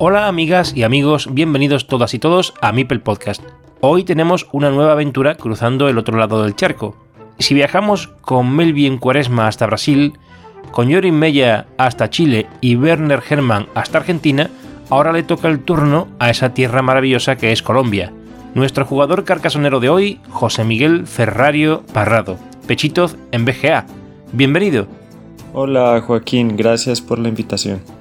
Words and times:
Hola 0.00 0.28
amigas 0.28 0.76
y 0.76 0.84
amigos, 0.84 1.34
bienvenidos 1.34 1.88
todas 1.88 2.14
y 2.14 2.20
todos 2.20 2.54
a 2.60 2.70
Mipel 2.70 3.00
Podcast. 3.00 3.42
Hoy 3.80 4.04
tenemos 4.04 4.46
una 4.52 4.70
nueva 4.70 4.92
aventura 4.92 5.34
cruzando 5.34 5.88
el 5.88 5.98
otro 5.98 6.16
lado 6.16 6.44
del 6.44 6.54
charco. 6.54 6.94
Si 7.40 7.52
viajamos 7.52 8.06
con 8.20 8.54
Melvin 8.54 8.98
Cuaresma 8.98 9.48
hasta 9.48 9.66
Brasil, 9.66 10.12
con 10.70 10.88
Jorin 10.88 11.18
Mella 11.18 11.66
hasta 11.78 12.10
Chile 12.10 12.46
y 12.60 12.76
Werner 12.76 13.20
Hermann 13.28 13.66
hasta 13.74 13.98
Argentina, 13.98 14.50
ahora 14.88 15.12
le 15.12 15.24
toca 15.24 15.48
el 15.48 15.64
turno 15.64 16.06
a 16.20 16.30
esa 16.30 16.54
tierra 16.54 16.80
maravillosa 16.80 17.34
que 17.34 17.50
es 17.50 17.64
Colombia. 17.64 18.12
Nuestro 18.54 18.84
jugador 18.84 19.24
carcasonero 19.24 19.80
de 19.80 19.88
hoy, 19.88 20.20
José 20.28 20.62
Miguel 20.62 21.08
Ferrario 21.08 21.82
Parrado, 21.92 22.38
Pechitos 22.68 23.16
en 23.32 23.44
BGA. 23.44 23.84
Bienvenido. 24.32 24.86
Hola 25.52 26.00
Joaquín, 26.06 26.56
gracias 26.56 27.00
por 27.00 27.18
la 27.18 27.30
invitación. 27.30 27.97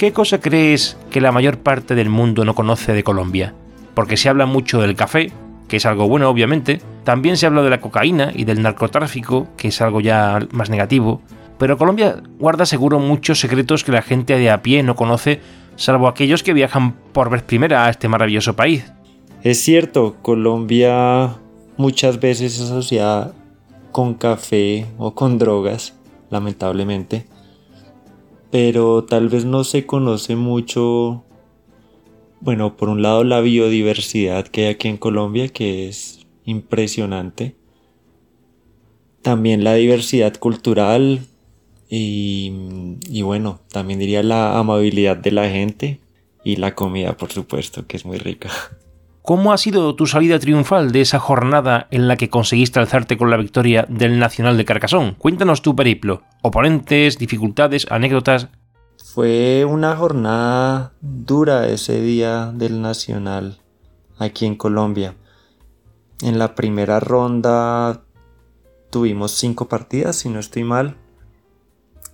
¿Qué 0.00 0.14
cosa 0.14 0.40
crees 0.40 0.96
que 1.10 1.20
la 1.20 1.30
mayor 1.30 1.58
parte 1.58 1.94
del 1.94 2.08
mundo 2.08 2.46
no 2.46 2.54
conoce 2.54 2.94
de 2.94 3.04
Colombia? 3.04 3.52
Porque 3.92 4.16
se 4.16 4.30
habla 4.30 4.46
mucho 4.46 4.80
del 4.80 4.96
café, 4.96 5.30
que 5.68 5.76
es 5.76 5.84
algo 5.84 6.08
bueno 6.08 6.30
obviamente, 6.30 6.80
también 7.04 7.36
se 7.36 7.44
habla 7.44 7.60
de 7.60 7.68
la 7.68 7.82
cocaína 7.82 8.32
y 8.34 8.44
del 8.44 8.62
narcotráfico, 8.62 9.48
que 9.58 9.68
es 9.68 9.82
algo 9.82 10.00
ya 10.00 10.38
más 10.52 10.70
negativo, 10.70 11.20
pero 11.58 11.76
Colombia 11.76 12.22
guarda 12.38 12.64
seguro 12.64 12.98
muchos 12.98 13.40
secretos 13.40 13.84
que 13.84 13.92
la 13.92 14.00
gente 14.00 14.38
de 14.38 14.50
a 14.50 14.62
pie 14.62 14.82
no 14.82 14.96
conoce, 14.96 15.42
salvo 15.76 16.08
aquellos 16.08 16.42
que 16.42 16.54
viajan 16.54 16.94
por 17.12 17.28
vez 17.28 17.42
primera 17.42 17.84
a 17.84 17.90
este 17.90 18.08
maravilloso 18.08 18.56
país. 18.56 18.90
Es 19.42 19.60
cierto, 19.60 20.16
Colombia 20.22 21.36
muchas 21.76 22.18
veces 22.20 22.54
es 22.54 22.62
asociada 22.62 23.34
con 23.92 24.14
café 24.14 24.86
o 24.96 25.14
con 25.14 25.36
drogas, 25.36 25.92
lamentablemente 26.30 27.26
pero 28.50 29.04
tal 29.04 29.28
vez 29.28 29.44
no 29.44 29.64
se 29.64 29.86
conoce 29.86 30.36
mucho, 30.36 31.24
bueno, 32.40 32.76
por 32.76 32.88
un 32.88 33.02
lado 33.02 33.24
la 33.24 33.40
biodiversidad 33.40 34.46
que 34.48 34.66
hay 34.66 34.74
aquí 34.74 34.88
en 34.88 34.96
Colombia, 34.96 35.48
que 35.48 35.88
es 35.88 36.26
impresionante, 36.44 37.56
también 39.22 39.64
la 39.64 39.74
diversidad 39.74 40.36
cultural 40.36 41.20
y, 41.88 42.52
y 43.08 43.22
bueno, 43.22 43.60
también 43.70 43.98
diría 43.98 44.22
la 44.22 44.58
amabilidad 44.58 45.16
de 45.16 45.32
la 45.32 45.48
gente 45.48 46.00
y 46.44 46.56
la 46.56 46.74
comida, 46.74 47.16
por 47.16 47.30
supuesto, 47.30 47.86
que 47.86 47.96
es 47.96 48.04
muy 48.04 48.18
rica. 48.18 48.50
¿Cómo 49.22 49.52
ha 49.52 49.58
sido 49.58 49.94
tu 49.94 50.06
salida 50.06 50.38
triunfal 50.38 50.92
de 50.92 51.02
esa 51.02 51.18
jornada 51.18 51.86
en 51.90 52.08
la 52.08 52.16
que 52.16 52.30
conseguiste 52.30 52.80
alzarte 52.80 53.18
con 53.18 53.30
la 53.30 53.36
victoria 53.36 53.86
del 53.88 54.18
Nacional 54.18 54.56
de 54.56 54.64
Carcasón? 54.64 55.14
Cuéntanos 55.18 55.62
tu 55.62 55.76
periplo. 55.76 56.22
Oponentes, 56.42 57.18
dificultades, 57.18 57.86
anécdotas. 57.90 58.48
Fue 59.12 59.64
una 59.64 59.96
jornada 59.96 60.92
dura 61.00 61.68
ese 61.68 62.00
día 62.00 62.52
del 62.54 62.80
Nacional 62.80 63.58
aquí 64.18 64.46
en 64.46 64.56
Colombia. 64.56 65.16
En 66.22 66.38
la 66.38 66.54
primera 66.54 67.00
ronda 67.00 68.02
tuvimos 68.90 69.32
cinco 69.32 69.68
partidas, 69.68 70.16
si 70.16 70.28
no 70.28 70.38
estoy 70.38 70.64
mal. 70.64 70.96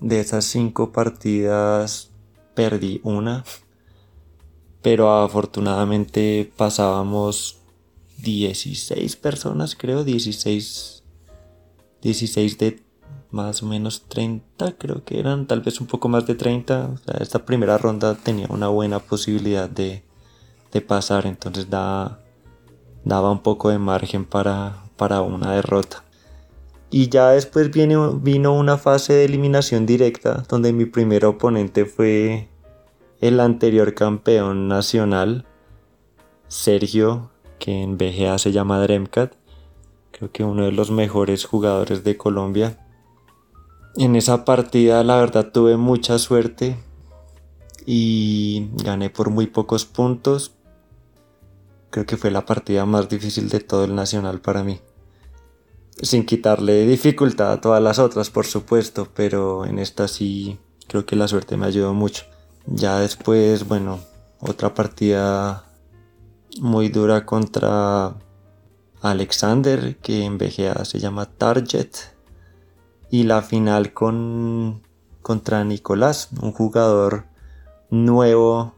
De 0.00 0.20
esas 0.20 0.44
cinco 0.44 0.92
partidas 0.92 2.10
perdí 2.54 3.00
una 3.02 3.44
pero 4.86 5.10
afortunadamente 5.10 6.48
pasábamos 6.56 7.58
16 8.18 9.16
personas, 9.16 9.74
creo, 9.74 10.04
16, 10.04 11.02
16 12.02 12.58
de 12.58 12.80
más 13.30 13.62
o 13.62 13.66
menos 13.66 14.04
30, 14.08 14.76
creo 14.78 15.04
que 15.04 15.18
eran, 15.18 15.46
tal 15.46 15.60
vez 15.60 15.80
un 15.80 15.86
poco 15.86 16.08
más 16.08 16.26
de 16.26 16.34
30. 16.34 16.96
esta 17.20 17.44
primera 17.44 17.78
ronda 17.78 18.14
tenía 18.14 18.46
una 18.50 18.68
buena 18.68 18.98
posibilidad 18.98 19.68
de, 19.68 20.02
pasar, 20.86 21.26
entonces 21.26 21.70
daba 21.70 22.20
un 23.30 23.38
poco 23.38 23.70
de 23.70 23.78
margen 23.78 24.26
para, 24.26 24.84
para 24.98 25.22
una 25.22 25.52
derrota. 25.52 26.04
Y 26.90 27.08
ya 27.08 27.30
después 27.30 27.70
viene, 27.70 27.96
vino 28.20 28.52
una 28.52 28.76
fase 28.76 29.14
de 29.14 29.24
eliminación 29.24 29.86
directa, 29.86 30.44
donde 30.48 30.72
mi 30.72 30.84
primer 30.84 31.24
oponente 31.24 31.86
fue 31.86 32.48
el 33.20 33.40
anterior 33.40 33.94
campeón 33.94 34.68
nacional, 34.68 35.46
Sergio, 36.48 37.30
que 37.58 37.82
en 37.82 37.96
BGA 37.96 38.38
se 38.38 38.52
llama 38.52 38.80
Dremcat, 38.80 39.32
creo 40.12 40.30
que 40.30 40.44
uno 40.44 40.64
de 40.64 40.72
los 40.72 40.90
mejores 40.90 41.44
jugadores 41.44 42.04
de 42.04 42.16
Colombia. 42.16 42.85
En 43.98 44.14
esa 44.14 44.44
partida 44.44 45.02
la 45.04 45.16
verdad 45.16 45.50
tuve 45.50 45.78
mucha 45.78 46.18
suerte 46.18 46.76
y 47.86 48.68
gané 48.74 49.08
por 49.08 49.30
muy 49.30 49.46
pocos 49.46 49.86
puntos. 49.86 50.52
Creo 51.88 52.04
que 52.04 52.18
fue 52.18 52.30
la 52.30 52.44
partida 52.44 52.84
más 52.84 53.08
difícil 53.08 53.48
de 53.48 53.60
todo 53.60 53.84
el 53.84 53.94
nacional 53.94 54.42
para 54.42 54.62
mí. 54.62 54.80
Sin 56.02 56.26
quitarle 56.26 56.86
dificultad 56.86 57.52
a 57.52 57.60
todas 57.62 57.82
las 57.82 57.98
otras, 57.98 58.28
por 58.28 58.44
supuesto, 58.44 59.08
pero 59.14 59.64
en 59.64 59.78
esta 59.78 60.08
sí 60.08 60.58
creo 60.88 61.06
que 61.06 61.16
la 61.16 61.26
suerte 61.26 61.56
me 61.56 61.64
ayudó 61.64 61.94
mucho. 61.94 62.24
Ya 62.66 62.98
después, 62.98 63.66
bueno, 63.66 64.00
otra 64.40 64.74
partida 64.74 65.64
muy 66.60 66.90
dura 66.90 67.24
contra 67.24 68.14
Alexander, 69.00 69.96
que 69.96 70.24
en 70.24 70.36
BGA 70.36 70.84
se 70.84 70.98
llama 70.98 71.24
Target. 71.24 72.15
Y 73.16 73.22
la 73.22 73.40
final 73.40 73.94
con, 73.94 74.82
contra 75.22 75.64
Nicolás, 75.64 76.28
un 76.42 76.52
jugador 76.52 77.24
nuevo 77.88 78.74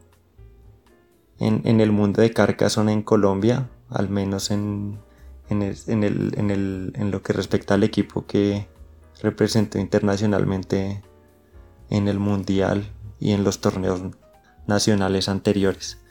en, 1.39 1.81
el 1.81 1.91
mundo 1.91 2.21
de 2.21 2.31
Carcassonne 2.31 2.93
en 2.93 3.01
Colombia, 3.01 3.69
al 3.89 4.07
menos 4.07 4.49
en, 4.51 4.97
en, 5.49 5.61
en 5.61 7.11
lo 7.11 7.21
que 7.21 7.33
respecta 7.33 7.73
al 7.73 7.83
equipo 7.83 8.25
que 8.27 8.65
representó 9.21 9.77
internacionalmente 9.77 11.03
en 11.89 12.07
el 12.07 12.19
Mundial 12.19 12.89
y 13.19 13.33
en 13.33 13.43
los 13.43 13.59
torneos 13.59 14.03
nacionales 14.67 15.27
anteriores. 15.27 16.01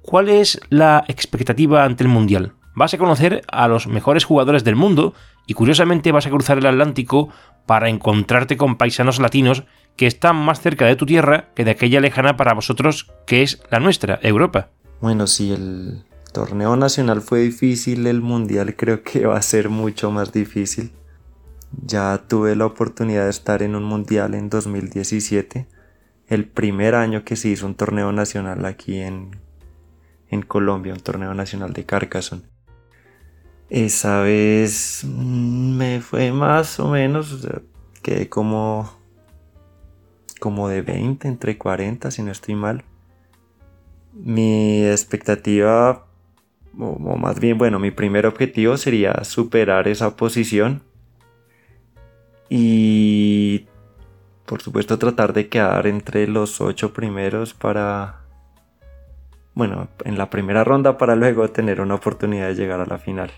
¿Cuál 0.00 0.30
es 0.30 0.58
la 0.70 1.04
expectativa 1.08 1.84
ante 1.84 2.04
el 2.04 2.08
Mundial? 2.08 2.54
Vas 2.74 2.94
a 2.94 2.98
conocer 2.98 3.42
a 3.52 3.68
los 3.68 3.86
mejores 3.86 4.24
jugadores 4.24 4.64
del 4.64 4.76
mundo 4.76 5.12
y 5.50 5.54
curiosamente 5.54 6.12
vas 6.12 6.28
a 6.28 6.30
cruzar 6.30 6.58
el 6.58 6.66
Atlántico 6.66 7.28
para 7.66 7.88
encontrarte 7.88 8.56
con 8.56 8.76
paisanos 8.76 9.18
latinos 9.18 9.64
que 9.96 10.06
están 10.06 10.36
más 10.36 10.60
cerca 10.60 10.86
de 10.86 10.94
tu 10.94 11.06
tierra 11.06 11.48
que 11.56 11.64
de 11.64 11.72
aquella 11.72 11.98
lejana 11.98 12.36
para 12.36 12.54
vosotros 12.54 13.12
que 13.26 13.42
es 13.42 13.60
la 13.68 13.80
nuestra, 13.80 14.20
Europa. 14.22 14.68
Bueno, 15.00 15.26
si 15.26 15.50
el 15.50 16.04
torneo 16.32 16.76
nacional 16.76 17.20
fue 17.20 17.40
difícil, 17.40 18.06
el 18.06 18.20
mundial 18.20 18.76
creo 18.76 19.02
que 19.02 19.26
va 19.26 19.38
a 19.38 19.42
ser 19.42 19.70
mucho 19.70 20.12
más 20.12 20.32
difícil. 20.32 20.92
Ya 21.84 22.16
tuve 22.28 22.54
la 22.54 22.66
oportunidad 22.66 23.24
de 23.24 23.30
estar 23.30 23.64
en 23.64 23.74
un 23.74 23.82
mundial 23.82 24.36
en 24.36 24.50
2017 24.50 25.66
el 26.28 26.46
primer 26.46 26.94
año 26.94 27.24
que 27.24 27.34
se 27.34 27.48
hizo 27.48 27.66
un 27.66 27.74
torneo 27.74 28.12
nacional 28.12 28.64
aquí 28.66 29.00
en, 29.00 29.32
Colombia, 30.46 30.92
un 30.92 31.00
torneo 31.00 31.34
nacional 31.34 31.72
de 31.72 31.84
Carcassonne. 31.84 32.44
Esa 33.70 34.20
vez 34.22 35.04
me 35.04 36.00
fue 36.00 36.32
más 36.32 36.80
o 36.80 36.88
menos, 36.88 37.46
quedé 38.02 38.28
como, 38.28 38.90
como 40.40 40.68
de 40.68 40.82
20, 40.82 41.28
entre 41.28 41.56
40, 41.56 42.10
si 42.10 42.22
no 42.22 42.32
estoy 42.32 42.56
mal. 42.56 42.84
Mi 44.12 44.84
expectativa 44.84 46.04
o, 46.78 47.16
más 47.16 47.40
bien, 47.40 47.58
bueno, 47.58 47.78
mi 47.78 47.90
primer 47.90 48.26
objetivo 48.26 48.76
sería 48.76 49.24
superar 49.24 49.88
esa 49.88 50.16
posición 50.16 50.82
y 52.48 53.66
por 54.46 54.62
supuesto 54.62 54.98
tratar 54.98 55.32
de 55.32 55.48
quedar 55.48 55.86
entre 55.86 56.26
los 56.26 56.60
ocho 56.60 56.92
primeros 56.92 57.54
para, 57.54 58.22
bueno, 59.54 59.88
en 60.04 60.18
la 60.18 60.30
primera 60.30 60.64
ronda 60.64 60.98
para 60.98 61.14
luego 61.16 61.48
tener 61.50 61.80
una 61.80 61.94
oportunidad 61.94 62.48
de 62.48 62.54
llegar 62.54 62.80
a 62.80 62.86
la 62.86 62.98
final. 62.98 63.30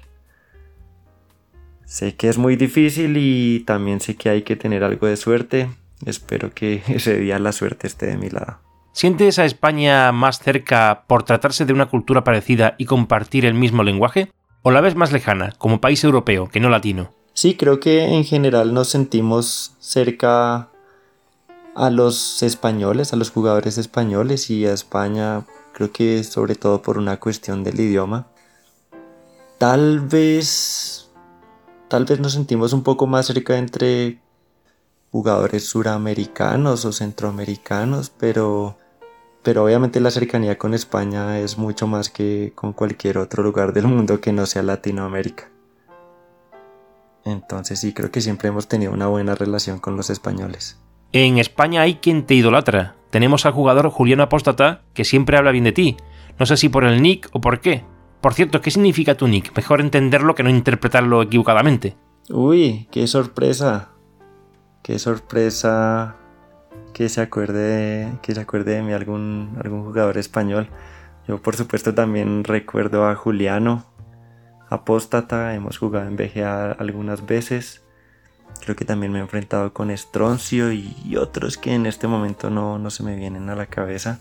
Sé 1.93 2.15
que 2.15 2.31
es 2.31 2.39
muy 2.39 2.57
difícil 2.57 3.19
y 3.19 3.61
también 3.67 4.01
sé 4.01 4.17
que 4.17 4.31
hay 4.31 4.43
que 4.45 4.57
tener 4.57 4.83
algo 4.83 5.07
de 5.07 5.19
suerte. 5.19 5.69
Espero 6.07 6.51
que 6.55 6.83
ese 6.89 7.19
día 7.19 7.39
la 7.39 7.53
suerte 7.53 7.87
esté 7.87 8.07
de 8.07 8.17
mi 8.17 8.31
lado. 8.31 8.61
¿Sientes 8.93 9.39
a 9.39 9.45
España 9.45 10.11
más 10.11 10.39
cerca 10.39 11.05
por 11.07 11.25
tratarse 11.25 11.67
de 11.67 11.75
una 11.75 11.91
cultura 11.91 12.25
parecida 12.25 12.77
y 12.79 12.87
compartir 12.87 13.45
el 13.45 13.53
mismo 13.53 13.83
lenguaje? 13.83 14.33
¿O 14.63 14.71
la 14.71 14.81
ves 14.81 14.95
más 14.95 15.13
lejana, 15.13 15.53
como 15.59 15.83
país 15.83 16.03
europeo, 16.03 16.49
que 16.49 16.61
no 16.61 16.71
latino? 16.71 17.13
Sí, 17.35 17.59
creo 17.59 17.79
que 17.79 18.05
en 18.05 18.25
general 18.25 18.73
nos 18.73 18.89
sentimos 18.89 19.75
cerca 19.79 20.71
a 21.75 21.91
los 21.91 22.43
españoles, 22.43 23.13
a 23.13 23.17
los 23.17 23.31
jugadores 23.31 23.77
españoles 23.77 24.49
y 24.49 24.65
a 24.65 24.73
España, 24.73 25.45
creo 25.75 25.93
que 25.93 26.25
sobre 26.25 26.55
todo 26.55 26.81
por 26.81 26.97
una 26.97 27.21
cuestión 27.21 27.63
del 27.65 27.79
idioma. 27.81 28.29
Tal 29.59 30.01
vez, 30.01 31.02
tal 31.93 32.07
vez 32.07 32.21
nos 32.21 32.33
sentimos 32.33 32.73
un 32.73 32.83
poco 32.83 33.07
más 33.07 33.27
cerca 33.27 33.59
entre 33.59 34.19
jugadores 35.11 35.69
suramericanos 35.69 36.87
o 36.87 36.93
centroamericanos, 36.93 38.09
pero 38.09 38.79
pero 39.43 39.63
obviamente 39.63 40.01
la 40.01 40.11
cercanía 40.11 40.57
con 40.57 40.73
España 40.73 41.39
es 41.39 41.59
mucho 41.59 41.87
más 41.87 42.09
que 42.09 42.53
con 42.55 42.73
cualquier 42.73 43.19
otro 43.19 43.43
lugar 43.43 43.75
del 43.75 43.89
mundo 43.89 44.23
que 44.23 44.33
no 44.33 44.47
sea 44.47 44.63
Latinoamérica. 44.63 45.51
Entonces 47.27 47.81
sí, 47.81 47.93
creo 47.93 48.11
que 48.11 48.23
siempre 48.23 48.49
hemos 48.49 48.69
tenido 48.69 48.93
una 48.93 49.09
buena 49.09 49.35
relación 49.35 49.79
con 49.79 49.95
los 49.95 50.09
españoles. 50.09 50.81
En 51.13 51.37
España 51.37 51.83
hay 51.83 51.97
quien 51.97 52.25
te 52.25 52.33
idolatra. 52.33 52.95
Tenemos 53.11 53.45
al 53.45 53.53
jugador 53.53 53.91
Juliano 53.91 54.23
Apóstata 54.23 54.81
que 54.95 55.05
siempre 55.05 55.37
habla 55.37 55.51
bien 55.51 55.65
de 55.65 55.73
ti. 55.73 55.99
No 56.39 56.47
sé 56.47 56.57
si 56.57 56.71
por 56.71 56.85
el 56.85 57.03
nick 57.03 57.29
o 57.33 57.43
por 57.43 57.61
qué. 57.61 57.85
Por 58.23 58.35
cierto, 58.35 58.61
¿qué 58.61 58.71
significa 58.71 59.17
tu 59.17 59.27
nick? 59.27 59.55
Mejor 59.57 59.81
entenderlo 59.81 60.37
que 60.37 60.45
no 60.45 60.49
interpretarlo 60.49 61.23
equivocadamente. 61.23 61.97
Uy, 62.31 62.87
qué 62.93 63.09
sorpresa. 63.09 63.89
Qué 64.85 65.01
sorpresa 65.01 66.15
que 66.95 67.09
se 67.09 67.21
acuerde, 67.21 68.13
que 68.23 68.33
se 68.33 68.41
acuerde 68.41 68.77
de 68.77 68.83
mí 68.83 68.93
algún, 68.93 69.59
algún 69.61 69.83
jugador 69.83 70.19
español. 70.19 70.69
Yo 71.27 71.43
por 71.43 71.57
supuesto 71.57 71.95
también 71.95 72.45
recuerdo 72.45 73.09
a 73.09 73.17
Juliano, 73.17 73.85
apóstata, 74.71 75.57
hemos 75.57 75.79
jugado 75.79 76.07
en 76.07 76.17
BGA 76.17 76.71
algunas 76.71 77.27
veces. 77.27 77.83
Creo 78.61 78.77
que 78.77 78.85
también 78.85 79.11
me 79.11 79.19
he 79.19 79.23
enfrentado 79.23 79.73
con 79.73 79.91
Estroncio 79.91 80.71
y 80.71 81.17
otros 81.17 81.59
que 81.59 81.75
en 81.75 81.87
este 81.87 82.07
momento 82.07 82.51
no, 82.51 82.79
no 82.79 82.91
se 82.91 83.03
me 83.03 83.17
vienen 83.17 83.51
a 83.51 83.57
la 83.57 83.67
cabeza. 83.67 84.21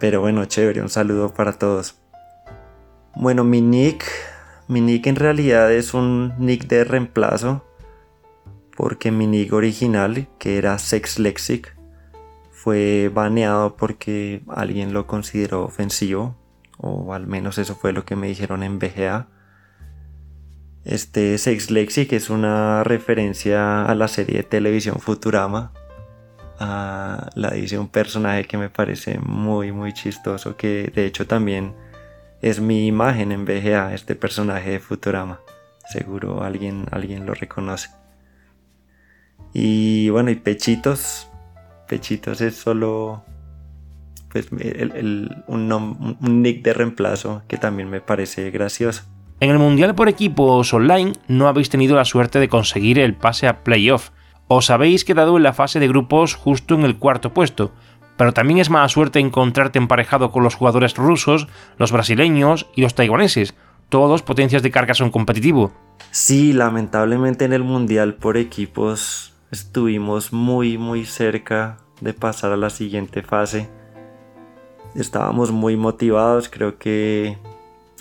Pero 0.00 0.20
bueno, 0.22 0.44
chévere, 0.46 0.80
un 0.82 0.88
saludo 0.88 1.32
para 1.34 1.52
todos. 1.52 2.00
Bueno, 3.14 3.44
mi 3.44 3.60
nick, 3.60 4.04
mi 4.66 4.80
nick 4.80 5.06
en 5.06 5.16
realidad 5.16 5.70
es 5.72 5.94
un 5.94 6.32
nick 6.38 6.66
de 6.66 6.84
reemplazo 6.84 7.64
porque 8.76 9.10
mi 9.10 9.26
nick 9.26 9.52
original, 9.52 10.26
que 10.38 10.56
era 10.56 10.78
Sex 10.78 11.18
Lexic, 11.18 11.76
fue 12.50 13.10
baneado 13.12 13.76
porque 13.76 14.42
alguien 14.48 14.94
lo 14.94 15.06
consideró 15.06 15.64
ofensivo, 15.64 16.34
o 16.78 17.12
al 17.12 17.26
menos 17.26 17.58
eso 17.58 17.74
fue 17.74 17.92
lo 17.92 18.06
que 18.06 18.16
me 18.16 18.28
dijeron 18.28 18.62
en 18.62 18.78
BGA. 18.78 19.28
Este 20.84 21.36
Sex 21.36 21.70
Lexic 21.70 22.10
es 22.14 22.30
una 22.30 22.82
referencia 22.84 23.84
a 23.84 23.94
la 23.94 24.08
serie 24.08 24.38
de 24.38 24.44
televisión 24.44 24.98
Futurama. 24.98 25.74
La 26.60 27.50
dice 27.54 27.78
un 27.78 27.88
personaje 27.88 28.44
que 28.44 28.58
me 28.58 28.68
parece 28.68 29.18
muy 29.18 29.72
muy 29.72 29.92
chistoso, 29.92 30.56
que 30.56 30.92
de 30.94 31.06
hecho 31.06 31.26
también 31.26 31.74
es 32.42 32.60
mi 32.60 32.86
imagen 32.86 33.32
en 33.32 33.44
BGA, 33.44 33.94
este 33.94 34.14
personaje 34.14 34.70
de 34.70 34.80
Futurama. 34.80 35.40
Seguro 35.88 36.42
alguien, 36.42 36.86
alguien 36.90 37.26
lo 37.26 37.34
reconoce. 37.34 37.90
Y 39.52 40.08
bueno, 40.10 40.30
y 40.30 40.36
Pechitos. 40.36 41.28
Pechitos 41.88 42.40
es 42.40 42.54
solo 42.56 43.24
pues, 44.30 44.48
un, 45.48 46.42
nick 46.42 46.62
de 46.62 46.72
reemplazo 46.72 47.42
que 47.48 47.56
también 47.56 47.90
me 47.90 48.00
parece 48.00 48.50
gracioso. 48.50 49.02
En 49.40 49.50
el 49.50 49.58
Mundial 49.58 49.94
por 49.94 50.08
equipos 50.08 50.72
online 50.72 51.14
no 51.26 51.48
habéis 51.48 51.70
tenido 51.70 51.96
la 51.96 52.04
suerte 52.04 52.38
de 52.38 52.48
conseguir 52.48 52.98
el 52.98 53.14
pase 53.14 53.48
a 53.48 53.64
playoff. 53.64 54.10
Os 54.52 54.68
habéis 54.68 55.04
quedado 55.04 55.36
en 55.36 55.44
la 55.44 55.52
fase 55.52 55.78
de 55.78 55.86
grupos 55.86 56.34
justo 56.34 56.74
en 56.74 56.82
el 56.82 56.98
cuarto 56.98 57.32
puesto, 57.32 57.70
pero 58.16 58.32
también 58.32 58.58
es 58.58 58.68
mala 58.68 58.88
suerte 58.88 59.20
encontrarte 59.20 59.78
emparejado 59.78 60.32
con 60.32 60.42
los 60.42 60.56
jugadores 60.56 60.96
rusos, 60.96 61.46
los 61.78 61.92
brasileños 61.92 62.66
y 62.74 62.80
los 62.80 62.96
taiwaneses, 62.96 63.54
todos 63.90 64.22
potencias 64.22 64.64
de 64.64 64.72
son 64.94 65.12
competitivo. 65.12 65.70
Sí, 66.10 66.52
lamentablemente 66.52 67.44
en 67.44 67.52
el 67.52 67.62
Mundial 67.62 68.14
por 68.14 68.36
equipos 68.36 69.34
estuvimos 69.52 70.32
muy 70.32 70.78
muy 70.78 71.04
cerca 71.04 71.76
de 72.00 72.12
pasar 72.12 72.50
a 72.50 72.56
la 72.56 72.70
siguiente 72.70 73.22
fase. 73.22 73.70
Estábamos 74.96 75.52
muy 75.52 75.76
motivados, 75.76 76.48
creo 76.48 76.76
que, 76.76 77.38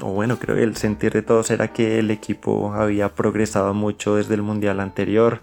o 0.01 0.13
bueno, 0.13 0.39
creo 0.39 0.55
que 0.55 0.63
el 0.63 0.75
sentir 0.77 1.13
de 1.13 1.21
todos 1.21 1.51
era 1.51 1.73
que 1.73 1.99
el 1.99 2.09
equipo 2.09 2.73
había 2.73 3.13
progresado 3.13 3.75
mucho 3.75 4.15
desde 4.15 4.33
el 4.33 4.41
mundial 4.41 4.79
anterior. 4.79 5.41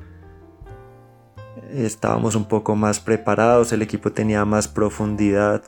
Estábamos 1.73 2.35
un 2.35 2.47
poco 2.47 2.77
más 2.77 3.01
preparados, 3.01 3.73
el 3.73 3.83
equipo 3.83 4.13
tenía 4.13 4.45
más 4.45 4.69
profundidad. 4.69 5.63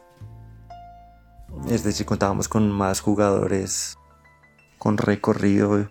Es 1.69 1.85
decir, 1.85 2.06
contábamos 2.06 2.49
con 2.49 2.70
más 2.70 3.00
jugadores 3.00 3.99
con 4.79 4.96
recorrido 4.96 5.90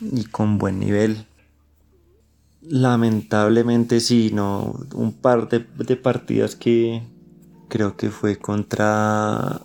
y 0.00 0.24
con 0.24 0.58
buen 0.58 0.78
nivel. 0.80 1.26
Lamentablemente 2.62 4.00
sí, 4.00 4.30
no. 4.34 4.74
Un 4.94 5.12
par 5.12 5.48
de, 5.48 5.60
partidas 5.96 6.56
que 6.56 7.02
creo 7.68 7.96
que 7.96 8.10
fue 8.10 8.36
contra 8.36 9.62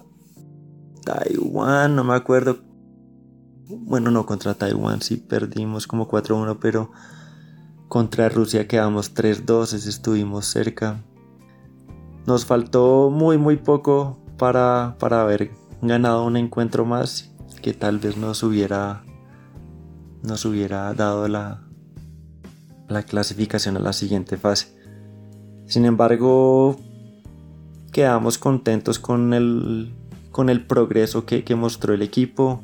Taiwán, 1.04 1.96
no 1.96 2.04
me 2.04 2.16
acuerdo. 2.16 2.60
Bueno, 3.68 4.12
no 4.12 4.26
contra 4.26 4.54
Taiwán, 4.54 5.02
sí 5.02 5.18
perdimos 5.18 5.88
como 5.88 6.08
4-1, 6.08 6.58
pero 6.62 6.92
contra 7.88 8.30
Rusia 8.30 8.68
quedamos 8.68 9.14
3-2, 9.14 9.74
estuvimos 9.74 10.46
cerca. 10.46 11.04
Nos 12.26 12.46
faltó 12.46 13.10
muy 13.10 13.38
muy 13.38 13.58
poco 13.58 14.20
para, 14.38 14.96
para 15.00 15.22
haber 15.22 15.52
ganado 15.82 16.26
un 16.26 16.38
encuentro 16.38 16.86
más 16.86 17.32
que 17.62 17.74
tal 17.74 18.00
vez 18.00 18.18
nos 18.18 18.44
hubiera 18.44 19.04
nos 20.24 20.46
hubiera 20.46 20.94
dado 20.94 21.28
la, 21.28 21.62
la 22.88 23.04
clasificación 23.04 23.78
a 23.78 23.80
la 23.80 23.94
siguiente 23.94 24.38
fase. 24.38 24.76
Sin 25.68 25.86
embargo, 25.86 26.78
quedamos 27.92 28.38
contentos 28.38 29.00
con 29.00 29.34
el, 29.34 29.94
con 30.32 30.50
el 30.50 30.66
progreso 30.66 31.26
que, 31.26 31.44
mostró 31.56 31.94
el 31.94 32.02
equipo 32.02 32.62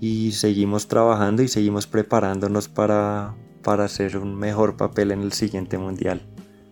y 0.00 0.32
seguimos 0.32 0.88
trabajando 0.88 1.42
y 1.42 1.48
seguimos 1.48 1.86
preparándonos 1.86 2.68
para, 2.68 3.34
para 3.68 3.84
hacer 3.84 4.16
un 4.16 4.34
mejor 4.34 4.78
papel 4.78 5.10
en 5.10 5.20
el 5.20 5.32
siguiente 5.32 5.76
mundial. 5.76 6.22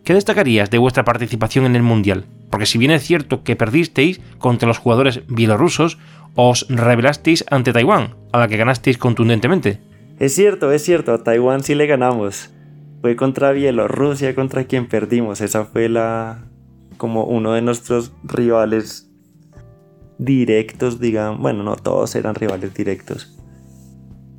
¿Qué 0.02 0.14
destacarías 0.14 0.70
de 0.70 0.78
vuestra 0.78 1.04
participación 1.04 1.66
en 1.66 1.76
el 1.76 1.82
mundial? 1.82 2.24
Porque 2.48 2.64
si 2.64 2.78
bien 2.78 2.90
es 2.90 3.02
cierto 3.02 3.44
que 3.44 3.54
perdisteis 3.54 4.18
contra 4.38 4.66
los 4.66 4.78
jugadores 4.78 5.20
bielorrusos, 5.28 5.98
os 6.36 6.66
revelasteis 6.70 7.44
ante 7.50 7.74
Taiwán, 7.74 8.14
a 8.32 8.38
la 8.38 8.48
que 8.48 8.56
ganasteis 8.56 8.96
contundentemente. 8.96 9.78
Es 10.18 10.34
cierto, 10.34 10.72
es 10.72 10.82
cierto, 10.84 11.12
a 11.12 11.22
Taiwán 11.22 11.62
sí 11.62 11.74
le 11.74 11.86
ganamos 11.86 12.50
fue 13.02 13.14
contra 13.14 13.52
Bielorrusia 13.52 14.34
contra 14.34 14.64
quien 14.64 14.88
perdimos. 14.88 15.42
Esa 15.42 15.66
fue 15.66 15.90
la 15.90 16.44
como 16.96 17.24
uno 17.24 17.52
de 17.52 17.60
nuestros 17.60 18.12
rivales 18.24 19.10
directos, 20.16 20.98
digamos. 20.98 21.42
Bueno, 21.42 21.62
no 21.62 21.76
todos 21.76 22.16
eran 22.16 22.34
rivales 22.34 22.72
directos. 22.72 23.36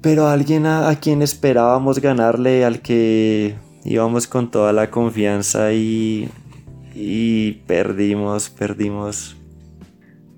Pero 0.07 0.29
alguien 0.29 0.65
a, 0.65 0.95
quien 1.01 1.21
esperábamos 1.21 1.99
ganarle, 1.99 2.63
al 2.63 2.81
que 2.81 3.55
íbamos 3.83 4.25
con 4.25 4.49
toda 4.49 4.71
la 4.71 4.89
confianza 4.89 5.73
y, 5.73 6.31
perdimos, 7.67 8.49
perdimos. 8.49 9.35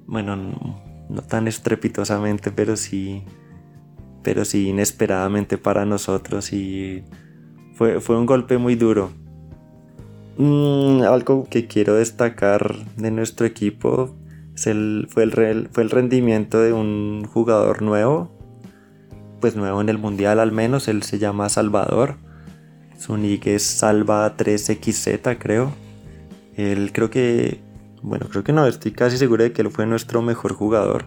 Bueno, 0.07 0.35
no, 1.07 1.21
tan 1.21 1.47
estrepitosamente, 1.47 2.49
pero 2.49 2.75
sí, 2.75 3.21
pero 4.23 4.43
sí 4.43 4.69
inesperadamente 4.69 5.59
para 5.59 5.85
nosotros 5.85 6.51
y 6.51 7.03
fue, 7.75 7.99
un 8.17 8.25
golpe 8.25 8.57
muy 8.57 8.73
duro. 8.73 9.11
Mm, 10.39 11.03
algo 11.03 11.47
que 11.47 11.67
quiero 11.67 11.93
destacar 11.93 12.75
de 12.97 13.11
nuestro 13.11 13.45
equipo 13.45 14.15
fue, 14.55 14.71
el, 14.71 15.07
fue 15.71 15.83
el 15.83 15.89
rendimiento 15.91 16.59
de 16.59 16.73
un 16.73 17.23
jugador 17.31 17.83
nuevo, 17.83 18.38
pues 19.39 19.55
nuevo 19.55 19.81
en 19.81 19.89
el 19.89 19.97
mundial 19.97 20.39
al 20.39 20.51
menos, 20.51 20.87
él 20.87 21.03
se 21.03 21.19
llama 21.19 21.49
Salvador. 21.49 22.15
Su 22.97 23.17
nick 23.17 23.47
es 23.47 23.63
Salva 23.63 24.35
3XZ 24.35 25.37
creo. 25.39 25.71
Él 26.55 26.91
creo 26.93 27.09
que, 27.09 27.59
bueno, 28.01 28.27
creo 28.29 28.43
que 28.43 28.51
no, 28.51 28.67
estoy 28.67 28.91
casi 28.91 29.17
seguro 29.17 29.43
de 29.43 29.53
que 29.53 29.61
él 29.61 29.71
fue 29.71 29.85
nuestro 29.85 30.21
mejor 30.21 30.53
jugador. 30.53 31.05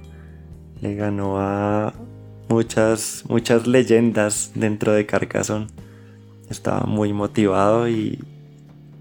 Le 0.80 0.94
ganó 0.94 1.38
a 1.38 1.92
muchas, 2.48 3.24
muchas 3.28 3.66
leyendas 3.66 4.52
dentro 4.54 4.92
de 4.92 5.06
Carcassonne. 5.06 5.66
Estaba 6.48 6.86
muy 6.86 7.12
motivado 7.12 7.88
y, 7.88 8.24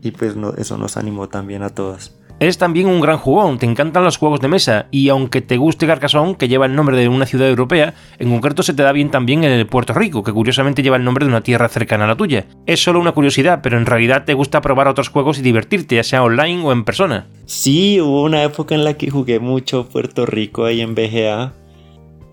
y 0.02 0.12
pues 0.12 0.36
eso 0.58 0.78
nos 0.78 0.98
animó 0.98 1.30
también 1.30 1.64
a 1.64 1.70
todas. 1.70 2.16
Eres 2.42 2.58
también 2.58 2.88
un 2.88 3.02
gran 3.02 3.20
jugón, 3.20 3.60
te 3.60 3.68
encantan 3.68 4.04
los 4.04 4.18
juegos 4.18 4.40
de 4.40 4.48
mesa 4.48 4.88
y 4.90 5.10
aunque 5.10 5.42
te 5.42 5.58
guste 5.58 5.86
Carcassonne, 5.86 6.38
que 6.38 6.48
lleva 6.48 6.66
el 6.66 6.74
nombre 6.74 6.98
de 6.98 7.08
una 7.08 7.28
ciudad 7.28 7.48
europea, 7.48 7.94
en 8.18 8.32
concreto 8.32 8.64
se 8.64 8.74
te 8.74 8.82
da 8.82 8.92
bien 8.94 9.12
también 9.12 9.44
en 9.44 9.52
el 9.52 9.68
Puerto 9.68 9.94
Rico, 9.94 10.24
que 10.24 10.34
curiosamente 10.34 10.82
lleva 10.82 10.98
el 10.98 11.04
nombre 11.04 11.24
de 11.24 11.30
una 11.30 11.44
tierra 11.44 11.70
cercana 11.70 12.06
a 12.06 12.08
la 12.08 12.16
tuya. 12.16 12.48
Es 12.66 12.82
solo 12.82 13.00
una 13.00 13.12
curiosidad, 13.12 13.60
pero 13.62 13.78
en 13.78 13.86
realidad 13.86 14.26
te 14.26 14.34
gusta 14.34 14.60
probar 14.60 14.88
otros 14.88 15.10
juegos 15.10 15.38
y 15.38 15.44
divertirte, 15.44 15.98
ya 15.98 16.04
sea 16.04 16.24
online 16.24 16.64
o 16.64 16.72
en 16.72 16.84
persona. 16.84 17.28
Sí, 17.46 18.02
hubo 18.02 18.24
una 18.24 18.42
época 18.42 18.74
en 18.74 18.86
la 18.86 18.96
que 18.96 19.12
jugué 19.12 19.40
mucho 19.40 19.88
Puerto 19.88 20.26
Rico 20.26 20.66
ahí 20.66 20.82
en 20.82 20.96
BGA. 20.96 21.54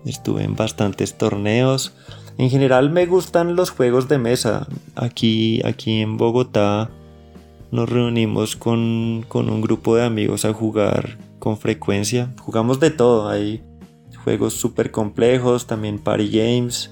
Estuve 0.07 0.43
en 0.43 0.55
bastantes 0.55 1.19
torneos. 1.19 1.93
En 2.39 2.49
general 2.49 2.89
me 2.89 3.05
gustan 3.05 3.55
los 3.55 3.69
juegos 3.69 4.07
de 4.07 4.17
mesa. 4.17 4.65
Aquí, 4.95 5.61
aquí 5.63 6.01
en 6.01 6.17
Bogotá 6.17 6.89
nos 7.71 7.89
reunimos 7.89 8.55
con, 8.55 9.25
un 9.31 9.61
grupo 9.61 9.95
de 9.95 10.05
amigos 10.05 10.45
a 10.45 10.53
jugar 10.53 11.17
con 11.39 11.57
frecuencia. 11.57 12.33
Jugamos 12.39 12.79
de 12.79 12.91
todo, 12.91 13.29
hay 13.29 13.63
juegos 14.23 14.53
súper 14.53 14.91
complejos, 14.91 15.67
también 15.67 15.99
party 15.99 16.29
games. 16.29 16.91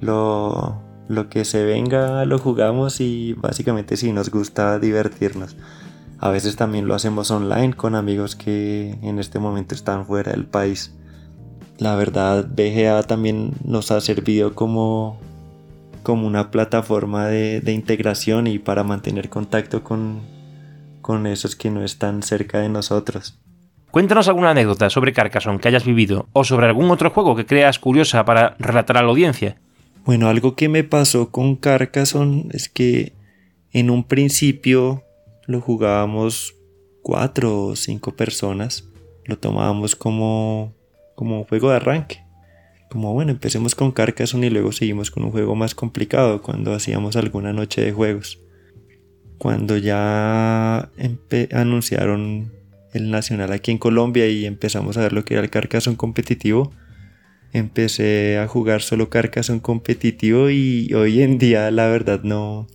Lo, 0.00 0.80
lo 1.08 1.28
que 1.28 1.44
se 1.44 1.64
venga 1.64 2.24
lo 2.24 2.38
jugamos 2.38 3.00
y 3.00 3.34
básicamente 3.34 3.96
sí 3.96 4.12
nos 4.12 4.30
gusta 4.30 4.78
divertirnos. 4.78 5.56
A 6.18 6.30
veces 6.30 6.56
también 6.56 6.86
lo 6.86 6.94
hacemos 6.94 7.30
online 7.30 7.74
con 7.74 7.94
amigos 7.94 8.36
que 8.36 8.98
en 9.02 9.18
este 9.18 9.38
momento 9.38 9.74
están 9.74 10.06
fuera 10.06 10.32
del 10.32 10.46
país. 10.46 10.94
La 11.78 11.96
verdad, 11.96 12.46
BGA 12.48 13.02
también 13.02 13.54
nos 13.64 13.90
ha 13.90 14.00
servido 14.00 14.54
como 14.54 15.18
como 16.02 16.26
una 16.26 16.50
plataforma 16.50 17.26
de, 17.26 17.62
integración 17.72 18.46
y 18.46 18.58
para 18.58 18.84
mantener 18.84 19.28
contacto 19.28 19.82
con, 19.82 20.22
con 21.00 21.26
esos 21.26 21.56
que 21.56 21.70
no 21.70 21.84
están 21.84 22.22
cerca 22.22 22.60
de 22.60 22.68
nosotros. 22.68 23.38
Cuéntanos 23.90 24.28
alguna 24.28 24.50
anécdota 24.50 24.88
sobre 24.90 25.12
Carcassonne 25.12 25.58
que 25.58 25.68
hayas 25.68 25.84
vivido 25.84 26.28
o 26.32 26.44
sobre 26.44 26.66
algún 26.66 26.90
otro 26.90 27.10
juego 27.10 27.36
que 27.36 27.46
creas 27.46 27.78
curiosa 27.78 28.24
para 28.24 28.56
relatar 28.58 28.96
a 28.96 29.02
la 29.02 29.10
audiencia. 29.10 29.56
Bueno, 30.04 30.28
algo 30.28 30.56
que 30.56 30.68
me 30.68 30.82
pasó 30.82 31.30
con 31.30 31.56
Carcassonne 31.56 32.48
es 32.52 32.68
que 32.68 33.12
en 33.70 33.90
un 33.90 34.04
principio 34.04 35.04
lo 35.46 35.60
jugábamos 35.60 36.54
cuatro 37.02 37.66
o 37.66 37.76
cinco 37.76 38.16
personas. 38.16 38.88
Lo 39.24 39.38
tomábamos 39.38 39.94
como, 39.94 40.72
como 41.14 41.38
un 41.38 41.44
juego 41.44 41.70
de 41.70 41.76
arranque 41.76 42.31
como 42.92 43.14
bueno, 43.14 43.30
empecemos 43.30 43.74
con 43.74 43.90
Carcassonne 43.90 44.48
y 44.48 44.50
luego 44.50 44.70
seguimos 44.70 45.10
con 45.10 45.24
un 45.24 45.30
juego 45.30 45.54
más 45.54 45.74
complicado 45.74 46.42
cuando 46.42 46.74
hacíamos 46.74 47.16
alguna 47.16 47.54
noche 47.54 47.80
de 47.80 47.90
juegos. 47.90 48.38
Cuando 49.38 49.78
ya 49.78 50.90
anunciaron 51.52 52.52
el 52.92 53.10
nacional 53.10 53.50
aquí 53.50 53.70
en 53.70 53.78
Colombia 53.78 54.28
y 54.28 54.44
empezamos 54.44 54.98
a 54.98 55.00
ver 55.00 55.14
lo 55.14 55.24
que 55.24 55.32
era 55.32 55.42
el 55.42 55.48
Carcassonne 55.48 55.96
competitivo, 55.96 56.70
empecé 57.54 58.36
a 58.36 58.46
jugar 58.46 58.82
solo 58.82 59.08
Carcassonne 59.08 59.62
competitivo 59.62 60.50
y 60.50 60.92
hoy 60.92 61.22
en 61.22 61.38
día 61.38 61.70
la 61.70 61.86
verdad 61.86 62.20
no, 62.24 62.66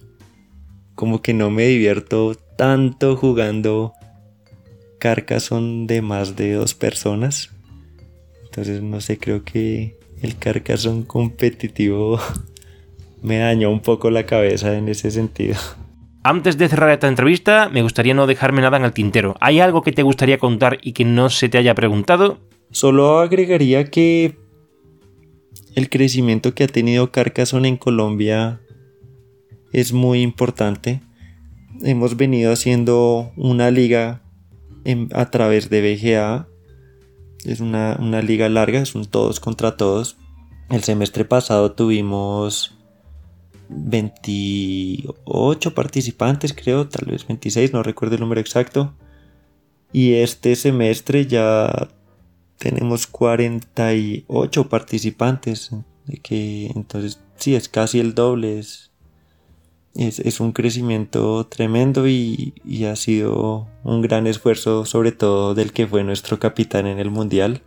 como 0.95 1.21
que 1.21 1.36
no 1.36 1.51
me 1.51 1.67
divierto 1.67 2.33
tanto 2.57 3.15
jugando 3.15 3.93
Carcassonne 4.97 5.86
de 5.86 6.01
más 6.01 6.36
de 6.36 6.53
dos 6.53 6.74
personas. 6.74 7.51
Entonces 8.45 8.81
no 8.81 9.00
sé, 9.00 9.19
creo 9.19 9.43
que 9.43 9.95
el 10.21 10.38
Carcassonne 10.38 11.05
competitivo 11.05 12.19
me 13.21 13.39
dañó 13.39 13.71
un 13.71 13.81
poco 13.81 14.09
la 14.09 14.25
cabeza 14.25 14.77
en 14.77 14.89
ese 14.89 15.12
sentido. 15.12 15.55
Antes 16.24 16.57
de 16.57 16.67
cerrar 16.67 16.89
esta 16.89 17.07
entrevista, 17.07 17.69
me 17.69 17.81
gustaría 17.81 18.13
no 18.13 18.27
dejarme 18.27 18.62
nada 18.62 18.77
en 18.77 18.83
el 18.83 18.91
tintero. 18.91 19.36
¿Hay 19.39 19.59
algo 19.59 19.81
que 19.81 19.93
te 19.93 20.03
gustaría 20.03 20.38
contar 20.38 20.77
y 20.81 20.91
que 20.91 21.05
no 21.05 21.29
se 21.29 21.47
te 21.50 21.57
haya 21.57 21.74
preguntado? 21.74 22.39
Solo 22.71 23.19
agregaría 23.19 23.86
que 23.86 24.38
el 25.75 25.89
crecimiento 25.89 26.53
que 26.53 26.65
ha 26.65 26.67
tenido 26.67 27.12
Carcassonne 27.12 27.69
en 27.69 27.77
Colombia 27.77 28.59
es 29.71 29.93
muy 29.93 30.21
importante. 30.21 31.01
Hemos 31.81 32.17
venido 32.17 32.51
haciendo 32.51 33.31
una 33.38 33.71
liga 33.71 34.21
a 35.13 35.31
través 35.31 35.69
de 35.69 35.81
BGA 35.81 36.47
es 37.47 37.61
una, 37.61 37.95
liga 38.21 38.49
larga, 38.49 38.85
son 38.85 39.05
todos 39.05 39.39
contra 39.39 39.77
todos. 39.77 40.17
El 40.69 40.83
semestre 40.83 41.25
pasado 41.25 41.71
tuvimos 41.71 42.75
28 43.69 45.73
participantes, 45.73 46.53
creo, 46.53 46.87
tal 46.89 47.09
vez 47.09 47.25
26, 47.25 47.73
no 47.73 47.83
recuerdo 47.83 48.15
el 48.15 48.21
número 48.21 48.41
exacto. 48.41 48.93
Y 49.93 50.15
este 50.15 50.55
semestre 50.55 51.25
ya 51.25 51.87
tenemos 52.57 53.07
48 53.07 54.69
participantes, 54.69 55.71
que 56.23 56.67
entonces 56.75 57.21
sí, 57.37 57.55
es 57.55 57.69
casi 57.69 57.99
el 57.99 58.13
doble, 58.13 58.59
es, 58.59 58.91
es, 59.96 60.39
un 60.39 60.51
crecimiento 60.51 61.48
tremendo 61.48 62.08
y, 62.08 62.53
ha 62.86 62.96
sido 62.96 63.67
un 63.84 64.01
gran 64.01 64.27
esfuerzo, 64.27 64.86
sobre 64.86 65.12
todo 65.12 65.56
del 65.56 65.74
que 65.74 65.88
fue 65.88 66.03
nuestro 66.03 66.39
capitán 66.39 66.86
en 66.86 67.00
el 67.00 67.10
mundial, 67.10 67.63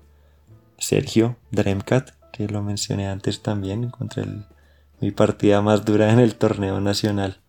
Sergio 0.79 1.37
Dremcat, 1.50 2.11
que 2.33 2.47
lo 2.47 2.62
mencioné 2.62 3.09
antes 3.09 3.43
también, 3.43 3.91
contra 3.91 4.25
mi 5.00 5.11
partida 5.11 5.61
más 5.61 5.85
dura 5.85 6.12
en 6.12 6.21
el 6.21 6.37
torneo 6.37 6.81
nacional. 6.81 7.41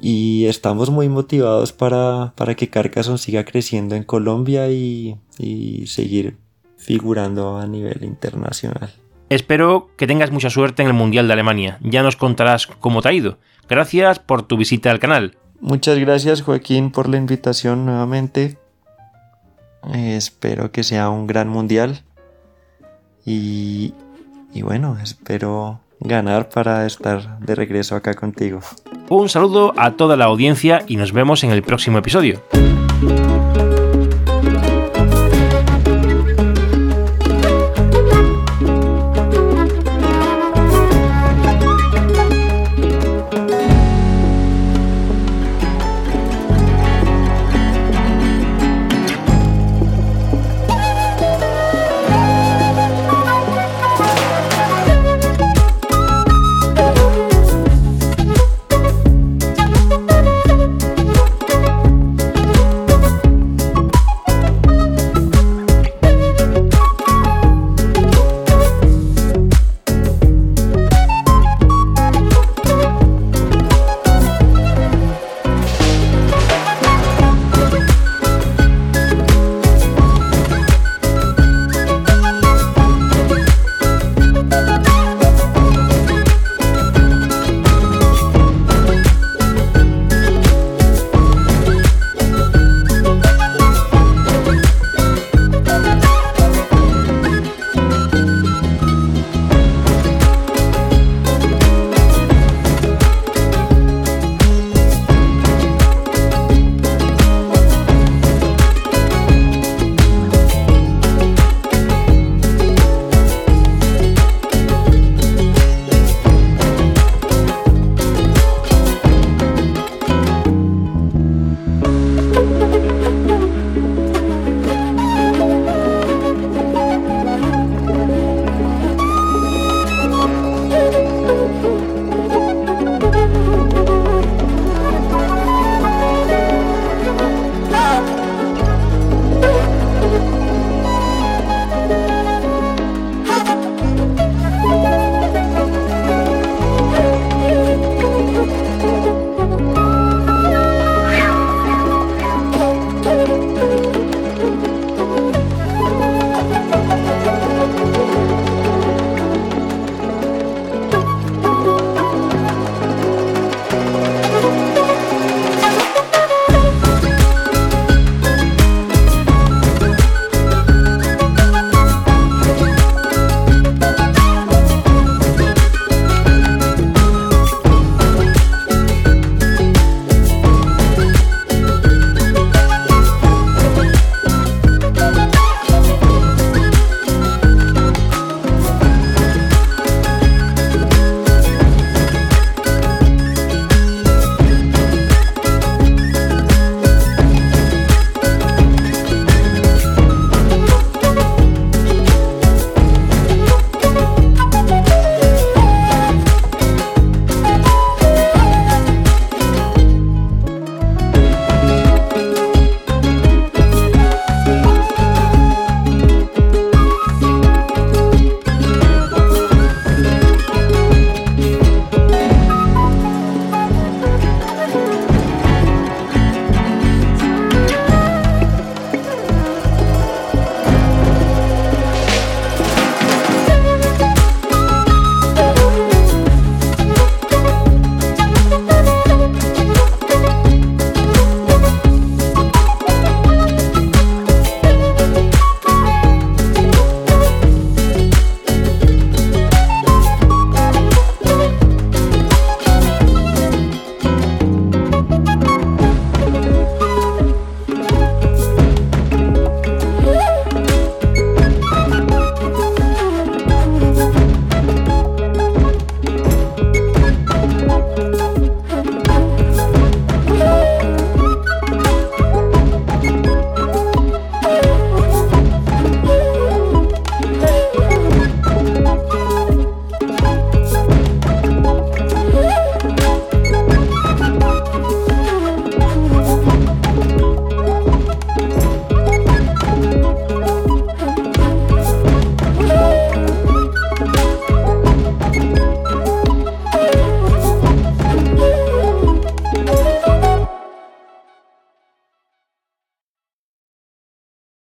Y 0.00 0.46
estamos 0.46 0.90
muy 0.90 1.08
motivados 1.08 1.72
para, 1.72 2.34
para 2.36 2.54
que 2.54 2.68
Carcassonne 2.68 3.18
siga 3.18 3.44
creciendo 3.44 3.94
en 3.94 4.04
Colombia 4.04 4.70
y, 4.70 5.18
y 5.38 5.86
seguir 5.86 6.38
figurando 6.76 7.56
a 7.56 7.66
nivel 7.66 8.04
internacional. 8.04 8.92
Espero 9.28 9.90
que 9.96 10.06
tengas 10.06 10.30
mucha 10.30 10.50
suerte 10.50 10.82
en 10.82 10.88
el 10.88 10.94
Mundial 10.94 11.26
de 11.26 11.32
Alemania. 11.32 11.78
Ya 11.82 12.02
nos 12.02 12.16
contarás 12.16 12.66
cómo 12.66 13.02
te 13.02 13.08
ha 13.08 13.12
ido. 13.12 13.38
Gracias 13.68 14.18
por 14.18 14.42
tu 14.42 14.56
visita 14.56 14.90
al 14.90 14.98
canal. 14.98 15.36
Muchas 15.60 15.98
gracias 15.98 16.42
Joaquín 16.42 16.90
por 16.90 17.08
la 17.08 17.16
invitación 17.16 17.86
nuevamente. 17.86 18.58
espero 19.92 20.70
que 20.70 20.82
sea 20.82 21.08
un 21.08 21.26
gran 21.26 21.48
mundial. 21.48 22.02
Y, 23.24 23.94
y 24.52 24.62
bueno, 24.62 24.98
espero 25.02 25.80
ganar 26.00 26.50
para 26.50 26.84
estar 26.86 27.38
de 27.38 27.54
regreso 27.54 27.96
acá 27.96 28.14
contigo. 28.14 28.60
Un 29.08 29.28
saludo 29.28 29.72
a 29.76 29.92
toda 29.92 30.16
la 30.16 30.26
audiencia 30.26 30.84
y 30.86 30.96
nos 30.96 31.12
vemos 31.12 31.44
en 31.44 31.50
el 31.50 31.62
próximo 31.62 31.98
episodio. 31.98 32.42